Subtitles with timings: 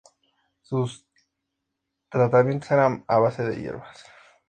[0.63, 1.05] Sus
[2.09, 4.03] tratamientos eran a base de hierbas.